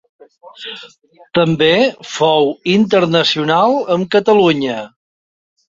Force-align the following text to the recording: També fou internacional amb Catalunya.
També 1.39 1.69
fou 2.15 2.49
internacional 2.79 3.79
amb 3.99 4.13
Catalunya. 4.19 4.83